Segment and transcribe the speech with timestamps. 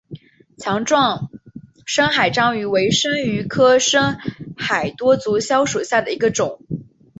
[0.57, 1.29] 强壮
[1.85, 4.17] 深海章鱼为章鱼科深
[4.57, 6.65] 海多足蛸属下的一个种。